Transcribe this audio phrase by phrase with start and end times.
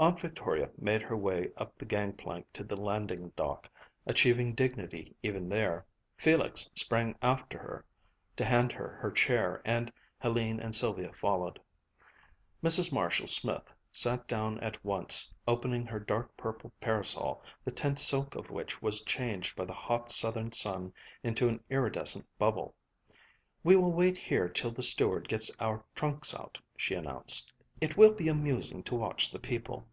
[0.00, 3.70] Aunt Victoria made her way up the gang plank to the landing dock,
[4.04, 5.86] achieving dignity even there.
[6.16, 7.84] Felix sprang after her,
[8.36, 11.60] to hand her her chair, and Helene and Sylvia followed.
[12.64, 12.92] Mrs.
[12.92, 18.50] Marshall Smith sat down at once, opening her dark purple parasol, the tense silk of
[18.50, 20.92] which was changed by the hot Southern sun
[21.22, 22.74] into an iridescent bubble.
[23.62, 28.12] "We will wait here till the steward gets our trunks out," she announced." It will
[28.12, 29.86] be amusing to watch the people."